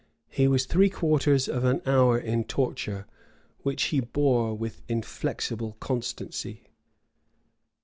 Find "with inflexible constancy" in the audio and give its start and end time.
4.57-6.63